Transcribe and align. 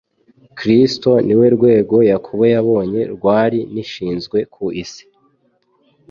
Kristo 0.57 1.09
ni 1.25 1.33
we 1.39 1.47
rwego 1.55 1.95
Yakobo 2.11 2.43
yabonye 2.53 3.01
rwari 3.15 3.59
nishinzwe 3.73 4.37
ku 4.53 4.63
isi, 4.83 5.03